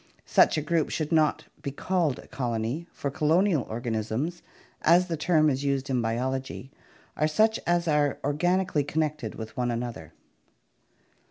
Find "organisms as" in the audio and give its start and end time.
3.69-5.05